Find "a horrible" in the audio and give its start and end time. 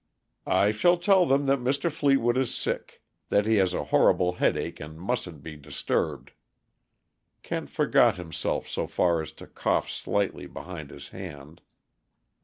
3.75-4.31